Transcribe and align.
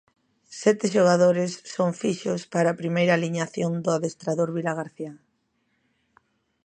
Sete 0.61 0.85
xogadores 0.95 1.51
son 1.73 1.89
fixos 2.01 2.41
para 2.53 2.67
a 2.71 2.79
primeira 2.81 3.13
aliñación 3.15 3.71
do 3.83 3.89
adestrador 3.93 4.49
vilagarcián. 4.57 5.15